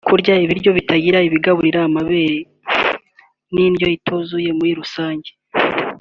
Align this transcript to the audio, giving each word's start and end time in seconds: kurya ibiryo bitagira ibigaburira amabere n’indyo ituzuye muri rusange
kurya 0.07 0.33
ibiryo 0.43 0.69
bitagira 0.77 1.19
ibigaburira 1.27 1.79
amabere 1.87 2.37
n’indyo 3.53 3.87
ituzuye 3.97 4.49
muri 4.57 4.71
rusange 4.79 5.29